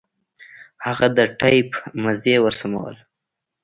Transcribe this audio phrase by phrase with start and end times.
[0.85, 1.69] هغه د ټېپ
[2.03, 2.95] مزي ورسمول.